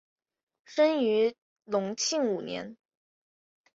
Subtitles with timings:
[0.65, 2.75] 生于隆庆五年。